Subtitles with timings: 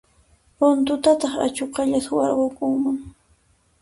[0.57, 2.97] Runtutataq achuqalla suwarqukunman.